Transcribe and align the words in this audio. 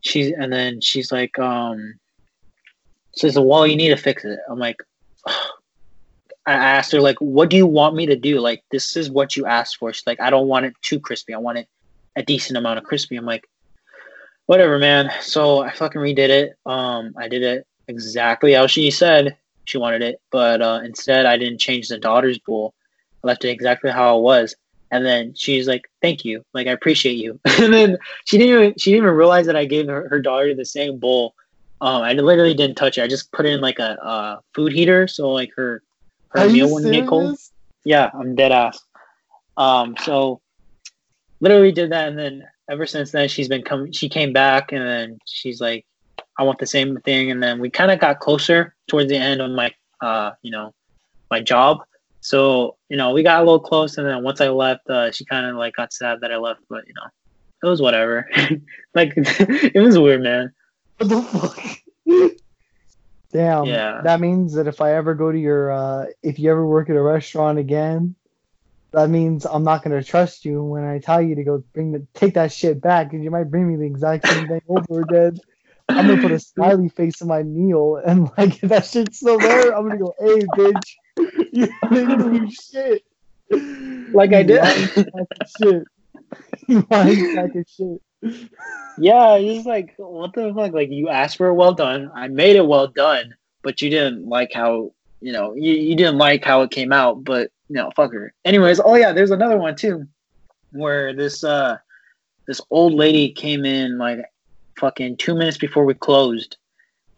she's 0.00 0.32
and 0.32 0.52
then 0.52 0.80
she's 0.80 1.12
like, 1.12 1.38
um, 1.38 1.98
says, 3.12 3.38
"Well, 3.38 3.66
you 3.66 3.76
need 3.76 3.90
to 3.90 3.96
fix 3.96 4.24
it." 4.24 4.38
I'm 4.48 4.58
like, 4.58 4.76
I 5.26 6.52
asked 6.52 6.92
her 6.92 7.00
like, 7.00 7.18
"What 7.18 7.50
do 7.50 7.56
you 7.56 7.66
want 7.66 7.94
me 7.94 8.06
to 8.06 8.16
do? 8.16 8.40
Like, 8.40 8.62
this 8.70 8.96
is 8.96 9.10
what 9.10 9.36
you 9.36 9.46
asked 9.46 9.76
for." 9.76 9.92
She's 9.92 10.06
like, 10.06 10.20
"I 10.20 10.30
don't 10.30 10.48
want 10.48 10.66
it 10.66 10.74
too 10.82 11.00
crispy. 11.00 11.34
I 11.34 11.38
want 11.38 11.58
it 11.58 11.68
a 12.16 12.22
decent 12.22 12.56
amount 12.56 12.78
of 12.78 12.84
crispy." 12.84 13.16
I'm 13.16 13.26
like, 13.26 13.48
"Whatever, 14.46 14.78
man." 14.78 15.10
So 15.20 15.60
I 15.60 15.70
fucking 15.70 16.00
redid 16.00 16.30
it. 16.30 16.56
Um, 16.66 17.14
I 17.16 17.28
did 17.28 17.42
it 17.42 17.66
exactly 17.88 18.52
how 18.52 18.66
she 18.66 18.90
said 18.90 19.36
she 19.64 19.78
wanted 19.78 20.02
it, 20.02 20.20
but 20.30 20.62
uh, 20.62 20.80
instead 20.84 21.26
I 21.26 21.36
didn't 21.36 21.58
change 21.58 21.88
the 21.88 21.98
daughter's 21.98 22.38
bowl. 22.38 22.74
I 23.22 23.26
left 23.26 23.44
it 23.44 23.50
exactly 23.50 23.90
how 23.90 24.18
it 24.18 24.22
was. 24.22 24.54
And 24.90 25.04
then 25.06 25.34
she's 25.36 25.68
like, 25.68 25.88
"Thank 26.02 26.24
you, 26.24 26.44
like 26.52 26.66
I 26.66 26.72
appreciate 26.72 27.16
you." 27.16 27.38
and 27.44 27.72
then 27.72 27.98
she 28.24 28.38
didn't 28.38 28.54
even 28.54 28.74
she 28.78 28.90
didn't 28.90 29.04
even 29.04 29.16
realize 29.16 29.46
that 29.46 29.56
I 29.56 29.64
gave 29.64 29.86
her, 29.86 30.08
her 30.08 30.20
daughter 30.20 30.54
the 30.54 30.64
same 30.64 30.98
bowl. 30.98 31.34
Um, 31.80 32.02
I 32.02 32.12
literally 32.12 32.54
didn't 32.54 32.76
touch 32.76 32.98
it. 32.98 33.02
I 33.02 33.08
just 33.08 33.32
put 33.32 33.46
it 33.46 33.54
in 33.54 33.60
like 33.60 33.78
a, 33.78 33.96
a 34.02 34.40
food 34.54 34.72
heater, 34.72 35.06
so 35.08 35.30
like 35.30 35.50
her 35.56 35.82
her 36.30 36.40
Are 36.40 36.48
meal 36.48 36.72
wouldn't 36.72 36.92
get 36.92 37.06
cold. 37.06 37.38
Yeah, 37.84 38.10
I'm 38.12 38.34
dead 38.34 38.52
ass. 38.52 38.78
Um, 39.56 39.94
so 40.02 40.40
literally 41.40 41.72
did 41.72 41.90
that, 41.92 42.08
and 42.08 42.18
then 42.18 42.44
ever 42.70 42.86
since 42.86 43.12
then 43.12 43.28
she's 43.28 43.48
been 43.48 43.62
coming. 43.62 43.92
She 43.92 44.08
came 44.08 44.32
back, 44.32 44.72
and 44.72 44.86
then 44.86 45.18
she's 45.26 45.60
like, 45.60 45.86
"I 46.38 46.42
want 46.42 46.58
the 46.58 46.66
same 46.66 46.96
thing," 47.00 47.30
and 47.30 47.42
then 47.42 47.60
we 47.60 47.70
kind 47.70 47.90
of 47.90 47.98
got 47.98 48.20
closer 48.20 48.74
towards 48.88 49.08
the 49.08 49.16
end 49.16 49.40
of 49.40 49.50
my, 49.50 49.72
uh, 50.00 50.32
you 50.42 50.50
know, 50.50 50.74
my 51.30 51.40
job. 51.40 51.78
So 52.20 52.76
you 52.88 52.96
know, 52.96 53.12
we 53.12 53.22
got 53.22 53.38
a 53.40 53.44
little 53.44 53.60
close, 53.60 53.96
and 53.98 54.06
then 54.06 54.22
once 54.22 54.40
I 54.40 54.48
left, 54.48 54.88
uh, 54.88 55.10
she 55.10 55.24
kind 55.24 55.46
of 55.46 55.56
like 55.56 55.74
got 55.74 55.92
sad 55.92 56.20
that 56.20 56.32
I 56.32 56.36
left, 56.36 56.60
but 56.68 56.86
you 56.86 56.94
know, 56.94 57.08
it 57.62 57.66
was 57.70 57.80
whatever. 57.80 58.28
like 58.94 59.12
it 59.16 59.80
was 59.80 59.98
weird, 59.98 60.22
man. 60.22 60.52
What 60.98 61.08
the 61.08 61.22
fuck? 61.22 61.58
Damn. 63.32 63.66
Yeah. 63.66 64.00
That 64.02 64.20
means 64.20 64.54
that 64.54 64.66
if 64.66 64.80
I 64.80 64.94
ever 64.94 65.14
go 65.14 65.30
to 65.30 65.38
your, 65.38 65.70
uh, 65.70 66.06
if 66.22 66.38
you 66.38 66.50
ever 66.50 66.66
work 66.66 66.90
at 66.90 66.96
a 66.96 67.02
restaurant 67.02 67.58
again, 67.58 68.16
that 68.92 69.08
means 69.08 69.46
I'm 69.46 69.62
not 69.62 69.84
gonna 69.84 70.02
trust 70.02 70.44
you 70.44 70.62
when 70.64 70.84
I 70.84 70.98
tell 70.98 71.22
you 71.22 71.36
to 71.36 71.44
go 71.44 71.62
bring 71.72 71.92
the 71.92 72.06
take 72.14 72.34
that 72.34 72.52
shit 72.52 72.80
back, 72.80 73.10
because 73.10 73.22
you 73.22 73.30
might 73.30 73.50
bring 73.50 73.68
me 73.68 73.76
the 73.76 73.86
exact 73.86 74.26
same 74.26 74.48
thing 74.48 74.62
over 74.68 75.02
again. 75.02 75.38
I'm 75.88 76.08
gonna 76.08 76.20
put 76.20 76.32
a 76.32 76.40
smiley 76.40 76.88
face 76.88 77.20
in 77.20 77.28
my 77.28 77.42
meal, 77.42 78.00
and 78.04 78.30
like 78.36 78.62
if 78.62 78.68
that 78.70 78.86
shit's 78.86 79.18
still 79.18 79.38
there, 79.38 79.76
I'm 79.76 79.86
gonna 79.86 79.98
go, 79.98 80.14
"Hey, 80.18 80.40
bitch, 80.56 80.94
you 81.52 81.68
didn't 81.90 82.32
do 82.32 82.50
shit." 82.50 83.04
Like 84.12 84.32
I 84.32 84.42
did. 84.42 84.62
shit. 85.58 85.84
You 86.68 86.86
lying 86.90 87.34
sack 87.34 87.54
of 87.54 87.66
shit. 87.68 88.02
Yeah, 88.98 89.38
just 89.40 89.66
like 89.66 89.94
what 89.96 90.34
the 90.34 90.52
fuck? 90.54 90.72
Like 90.72 90.90
you 90.90 91.08
asked 91.08 91.36
for 91.36 91.48
it 91.48 91.54
well 91.54 91.72
done. 91.72 92.10
I 92.14 92.28
made 92.28 92.56
it 92.56 92.66
well 92.66 92.86
done, 92.86 93.34
but 93.62 93.82
you 93.82 93.90
didn't 93.90 94.28
like 94.28 94.52
how 94.52 94.92
you 95.20 95.32
know 95.32 95.54
you, 95.54 95.72
you 95.72 95.96
didn't 95.96 96.18
like 96.18 96.44
how 96.44 96.62
it 96.62 96.70
came 96.70 96.92
out. 96.92 97.24
But 97.24 97.50
you 97.68 97.76
know, 97.76 97.90
fuck 97.96 98.12
her. 98.12 98.32
Anyways, 98.44 98.80
oh 98.84 98.94
yeah, 98.94 99.12
there's 99.12 99.30
another 99.30 99.56
one 99.56 99.74
too, 99.74 100.06
where 100.72 101.14
this 101.14 101.42
uh 101.42 101.78
this 102.46 102.60
old 102.70 102.94
lady 102.94 103.32
came 103.32 103.64
in 103.64 103.98
like 103.98 104.20
fucking 104.78 105.16
two 105.16 105.34
minutes 105.34 105.58
before 105.58 105.84
we 105.84 105.94
closed 105.94 106.56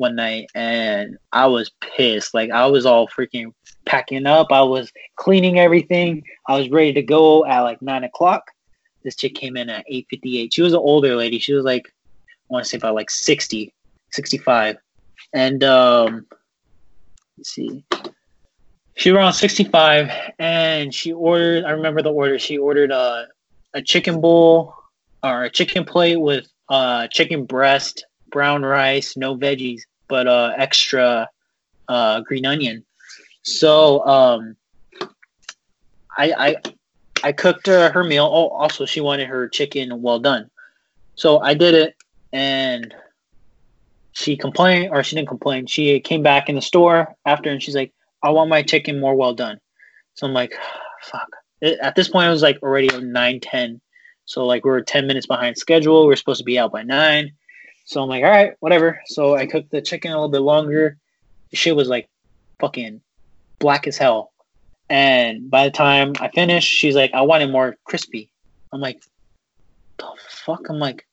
one 0.00 0.16
night, 0.16 0.50
and 0.54 1.18
I 1.30 1.46
was 1.46 1.70
pissed. 1.80 2.34
Like 2.34 2.50
I 2.50 2.66
was 2.66 2.86
all 2.86 3.06
freaking 3.06 3.52
packing 3.84 4.26
up. 4.26 4.48
I 4.50 4.62
was 4.62 4.90
cleaning 5.16 5.58
everything. 5.60 6.24
I 6.48 6.58
was 6.58 6.70
ready 6.70 6.92
to 6.94 7.02
go 7.02 7.44
at 7.44 7.60
like 7.60 7.80
nine 7.82 8.02
o'clock. 8.04 8.50
This 9.04 9.16
chick 9.16 9.34
came 9.34 9.56
in 9.56 9.70
at 9.70 9.84
858 9.88 10.52
she 10.52 10.62
was 10.62 10.72
an 10.72 10.78
older 10.78 11.14
lady. 11.14 11.38
She 11.38 11.52
was 11.52 11.64
like 11.64 11.86
i 11.86 12.52
want 12.52 12.64
to 12.64 12.68
say 12.68 12.76
about 12.78 12.96
like 12.96 13.10
60 13.10 13.72
65 14.10 14.76
and 15.32 15.62
um 15.62 16.26
let's 17.38 17.50
see. 17.50 17.84
She 18.96 19.10
was 19.10 19.16
around 19.16 19.32
65 19.34 20.10
and 20.38 20.92
she 20.94 21.12
ordered 21.12 21.64
i 21.64 21.70
remember 21.70 22.02
the 22.02 22.12
order. 22.12 22.38
She 22.38 22.58
ordered 22.58 22.90
a, 22.90 23.28
a 23.74 23.82
chicken 23.82 24.20
bowl 24.20 24.74
or 25.22 25.44
a 25.44 25.50
chicken 25.50 25.84
plate 25.84 26.16
with 26.16 26.46
uh 26.68 27.06
chicken 27.08 27.44
breast 27.44 28.04
brown 28.30 28.62
rice 28.62 29.16
no 29.16 29.36
veggies 29.36 29.82
but 30.10 30.26
uh 30.26 30.52
extra 30.58 31.30
uh 31.88 32.20
green 32.20 32.44
onion 32.44 32.84
so 33.42 34.06
um 34.06 34.56
i 36.18 36.32
i 36.32 36.56
I 37.22 37.32
cooked 37.32 37.66
her 37.66 37.90
her 37.90 38.04
meal. 38.04 38.24
Oh, 38.24 38.48
also 38.48 38.86
she 38.86 39.00
wanted 39.00 39.28
her 39.28 39.48
chicken 39.48 40.02
well 40.02 40.18
done, 40.18 40.50
so 41.14 41.40
I 41.40 41.54
did 41.54 41.74
it, 41.74 41.96
and 42.32 42.94
she 44.12 44.36
complained, 44.36 44.90
or 44.92 45.02
she 45.02 45.16
didn't 45.16 45.28
complain. 45.28 45.66
She 45.66 46.00
came 46.00 46.22
back 46.22 46.48
in 46.48 46.54
the 46.54 46.62
store 46.62 47.14
after, 47.26 47.50
and 47.50 47.62
she's 47.62 47.76
like, 47.76 47.92
"I 48.22 48.30
want 48.30 48.50
my 48.50 48.62
chicken 48.62 49.00
more 49.00 49.14
well 49.14 49.34
done." 49.34 49.60
So 50.14 50.26
I'm 50.26 50.32
like, 50.32 50.54
"Fuck." 51.02 51.36
At 51.62 51.94
this 51.94 52.08
point, 52.08 52.28
it 52.28 52.30
was 52.30 52.42
like 52.42 52.62
already 52.62 52.88
nine 53.00 53.40
ten, 53.40 53.80
so 54.24 54.46
like 54.46 54.64
we 54.64 54.70
are 54.70 54.80
ten 54.80 55.06
minutes 55.06 55.26
behind 55.26 55.58
schedule. 55.58 56.06
We 56.06 56.12
are 56.14 56.16
supposed 56.16 56.40
to 56.40 56.44
be 56.44 56.58
out 56.58 56.72
by 56.72 56.82
nine, 56.82 57.32
so 57.90 58.00
I'm 58.00 58.08
like, 58.08 58.22
"All 58.22 58.30
right, 58.30 58.52
whatever." 58.60 59.00
So 59.06 59.34
I 59.34 59.46
cooked 59.46 59.72
the 59.72 59.82
chicken 59.82 60.12
a 60.12 60.14
little 60.14 60.28
bit 60.28 60.42
longer. 60.42 60.96
The 61.50 61.56
shit 61.56 61.74
was 61.74 61.88
like 61.88 62.08
fucking 62.60 63.00
black 63.58 63.88
as 63.88 63.98
hell. 63.98 64.30
And 64.88 65.50
by 65.50 65.64
the 65.64 65.72
time 65.72 66.12
I 66.20 66.28
finished, 66.28 66.68
she's 66.68 66.94
like, 66.94 67.12
I 67.14 67.22
want 67.22 67.42
it 67.42 67.50
more 67.50 67.76
crispy. 67.84 68.30
I'm 68.72 68.80
like, 68.80 69.02
the 69.98 70.08
fuck? 70.28 70.68
I'm 70.68 70.78
like, 70.78 71.04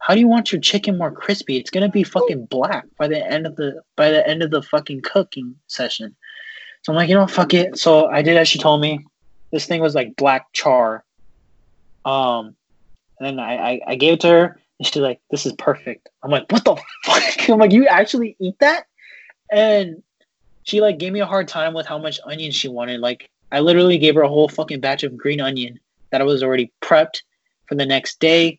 how 0.00 0.14
do 0.14 0.20
you 0.20 0.26
want 0.26 0.50
your 0.50 0.60
chicken 0.60 0.98
more 0.98 1.12
crispy? 1.12 1.56
It's 1.56 1.70
gonna 1.70 1.88
be 1.88 2.02
fucking 2.02 2.46
black 2.46 2.86
by 2.98 3.06
the 3.06 3.24
end 3.24 3.46
of 3.46 3.54
the 3.54 3.82
by 3.94 4.10
the 4.10 4.26
end 4.28 4.42
of 4.42 4.50
the 4.50 4.62
fucking 4.62 5.02
cooking 5.02 5.54
session. 5.68 6.16
So 6.82 6.92
I'm 6.92 6.96
like, 6.96 7.08
you 7.08 7.14
know, 7.14 7.28
fuck 7.28 7.54
it. 7.54 7.78
So 7.78 8.08
I 8.08 8.22
did 8.22 8.36
as 8.36 8.48
she 8.48 8.58
told 8.58 8.80
me. 8.80 9.06
This 9.52 9.66
thing 9.66 9.80
was 9.80 9.94
like 9.94 10.16
black 10.16 10.52
char. 10.52 11.04
Um, 12.04 12.56
and 13.20 13.38
then 13.38 13.38
I, 13.38 13.54
I, 13.54 13.80
I 13.86 13.94
gave 13.94 14.14
it 14.14 14.20
to 14.22 14.28
her, 14.28 14.60
and 14.78 14.86
she's 14.86 14.96
like, 14.96 15.20
"This 15.30 15.46
is 15.46 15.52
perfect." 15.54 16.08
I'm 16.22 16.30
like, 16.30 16.50
"What 16.50 16.64
the 16.64 16.76
fuck?" 17.04 17.22
I'm 17.48 17.58
like, 17.58 17.72
"You 17.72 17.86
actually 17.86 18.36
eat 18.38 18.58
that?" 18.60 18.86
And 19.50 20.02
she 20.64 20.80
like 20.80 20.98
gave 20.98 21.12
me 21.12 21.20
a 21.20 21.26
hard 21.26 21.48
time 21.48 21.74
with 21.74 21.86
how 21.86 21.98
much 21.98 22.20
onion 22.24 22.50
she 22.50 22.68
wanted. 22.68 23.00
Like 23.00 23.30
I 23.52 23.60
literally 23.60 23.98
gave 23.98 24.14
her 24.14 24.22
a 24.22 24.28
whole 24.28 24.48
fucking 24.48 24.80
batch 24.80 25.02
of 25.02 25.16
green 25.16 25.40
onion 25.40 25.78
that 26.10 26.20
I 26.20 26.24
was 26.24 26.42
already 26.42 26.72
prepped 26.80 27.22
for 27.66 27.74
the 27.74 27.86
next 27.86 28.20
day 28.20 28.58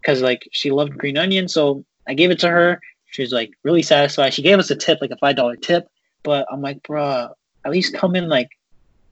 because 0.00 0.22
like 0.22 0.48
she 0.52 0.70
loved 0.70 0.96
green 0.96 1.16
onion. 1.18 1.48
So 1.48 1.84
I 2.06 2.14
gave 2.14 2.30
it 2.30 2.38
to 2.40 2.48
her. 2.48 2.80
She 3.06 3.22
was 3.22 3.32
like 3.32 3.52
really 3.62 3.82
satisfied. 3.82 4.32
She 4.34 4.42
gave 4.42 4.58
us 4.58 4.70
a 4.70 4.76
tip, 4.76 4.98
like 5.00 5.10
a 5.10 5.16
five 5.16 5.36
dollar 5.36 5.56
tip. 5.56 5.88
But 6.22 6.46
I'm 6.50 6.62
like, 6.62 6.82
bruh, 6.82 7.32
at 7.64 7.70
least 7.72 7.94
come 7.94 8.16
in 8.16 8.28
like 8.28 8.50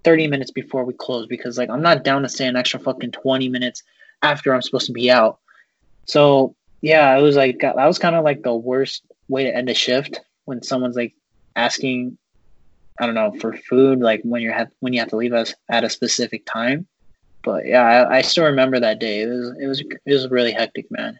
30 0.04 0.28
minutes 0.28 0.50
before 0.50 0.84
we 0.84 0.94
close 0.94 1.26
because 1.26 1.58
like 1.58 1.68
I'm 1.68 1.82
not 1.82 2.04
down 2.04 2.22
to 2.22 2.28
stay 2.28 2.46
an 2.46 2.56
extra 2.56 2.80
fucking 2.80 3.12
20 3.12 3.48
minutes 3.48 3.82
after 4.22 4.54
I'm 4.54 4.62
supposed 4.62 4.86
to 4.86 4.92
be 4.92 5.10
out. 5.10 5.39
So 6.10 6.56
yeah, 6.80 7.16
it 7.16 7.22
was 7.22 7.36
like 7.36 7.60
that 7.60 7.76
was 7.76 7.98
kind 7.98 8.16
of 8.16 8.24
like 8.24 8.42
the 8.42 8.54
worst 8.54 9.04
way 9.28 9.44
to 9.44 9.54
end 9.54 9.70
a 9.70 9.74
shift 9.74 10.18
when 10.44 10.60
someone's 10.60 10.96
like 10.96 11.14
asking 11.54 12.18
I 12.98 13.06
don't 13.06 13.14
know 13.14 13.32
for 13.40 13.56
food, 13.56 14.00
like 14.00 14.20
when 14.24 14.42
you're 14.42 14.68
when 14.80 14.92
you 14.92 14.98
have 14.98 15.10
to 15.10 15.16
leave 15.16 15.32
us 15.32 15.54
at 15.70 15.84
a 15.84 15.90
specific 15.90 16.44
time. 16.46 16.88
But 17.44 17.64
yeah, 17.64 17.82
I, 17.82 18.16
I 18.18 18.22
still 18.22 18.44
remember 18.44 18.80
that 18.80 18.98
day. 18.98 19.22
It 19.22 19.28
was 19.28 19.54
it 19.60 19.66
was 19.66 19.80
it 19.80 20.12
was 20.12 20.28
really 20.30 20.50
hectic, 20.50 20.90
man. 20.90 21.16